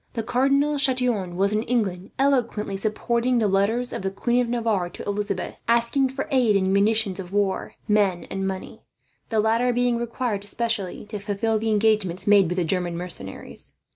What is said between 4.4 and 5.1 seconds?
of Navarre to